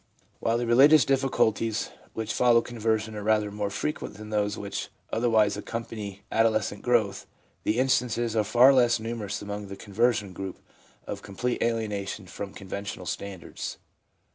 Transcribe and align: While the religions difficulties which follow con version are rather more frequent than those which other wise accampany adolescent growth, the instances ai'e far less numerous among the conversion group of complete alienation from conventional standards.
While 0.39 0.57
the 0.57 0.65
religions 0.65 1.05
difficulties 1.05 1.91
which 2.13 2.33
follow 2.33 2.61
con 2.63 2.79
version 2.79 3.13
are 3.15 3.21
rather 3.21 3.51
more 3.51 3.69
frequent 3.69 4.15
than 4.15 4.31
those 4.31 4.57
which 4.57 4.89
other 5.13 5.29
wise 5.29 5.55
accampany 5.57 6.21
adolescent 6.31 6.81
growth, 6.81 7.27
the 7.65 7.77
instances 7.77 8.33
ai'e 8.35 8.43
far 8.43 8.73
less 8.73 8.99
numerous 8.99 9.43
among 9.43 9.67
the 9.67 9.75
conversion 9.75 10.33
group 10.33 10.57
of 11.05 11.21
complete 11.21 11.61
alienation 11.61 12.25
from 12.25 12.51
conventional 12.55 13.05
standards. 13.05 13.77